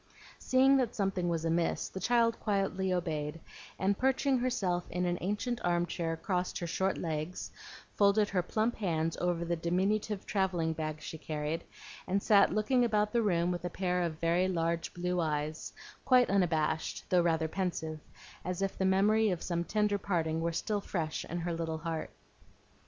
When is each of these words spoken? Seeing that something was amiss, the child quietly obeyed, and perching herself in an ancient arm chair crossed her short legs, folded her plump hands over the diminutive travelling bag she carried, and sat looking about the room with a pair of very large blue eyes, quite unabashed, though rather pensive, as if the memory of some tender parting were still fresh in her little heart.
Seeing 0.39 0.77
that 0.77 0.95
something 0.95 1.29
was 1.29 1.45
amiss, 1.45 1.87
the 1.87 1.99
child 1.99 2.39
quietly 2.39 2.91
obeyed, 2.91 3.39
and 3.77 3.95
perching 3.95 4.39
herself 4.39 4.89
in 4.89 5.05
an 5.05 5.19
ancient 5.21 5.61
arm 5.63 5.85
chair 5.85 6.17
crossed 6.17 6.57
her 6.57 6.65
short 6.65 6.97
legs, 6.97 7.51
folded 7.97 8.29
her 8.29 8.41
plump 8.41 8.77
hands 8.77 9.15
over 9.17 9.45
the 9.45 9.55
diminutive 9.55 10.25
travelling 10.25 10.73
bag 10.73 11.01
she 11.01 11.19
carried, 11.19 11.63
and 12.07 12.23
sat 12.23 12.51
looking 12.51 12.83
about 12.83 13.13
the 13.13 13.21
room 13.21 13.51
with 13.51 13.63
a 13.63 13.69
pair 13.69 14.01
of 14.01 14.19
very 14.19 14.47
large 14.47 14.91
blue 14.95 15.19
eyes, 15.19 15.71
quite 16.03 16.31
unabashed, 16.31 17.07
though 17.09 17.21
rather 17.21 17.47
pensive, 17.47 17.99
as 18.43 18.63
if 18.63 18.75
the 18.79 18.85
memory 18.85 19.29
of 19.29 19.43
some 19.43 19.63
tender 19.63 19.99
parting 19.99 20.41
were 20.41 20.51
still 20.51 20.81
fresh 20.81 21.23
in 21.25 21.37
her 21.41 21.53
little 21.53 21.77
heart. 21.77 22.09